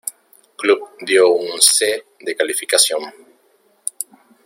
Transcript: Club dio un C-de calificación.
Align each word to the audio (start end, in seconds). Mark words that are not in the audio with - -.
Club 0.57 0.95
dio 1.01 1.29
un 1.31 1.59
C-de 1.61 2.35
calificación. 2.35 3.03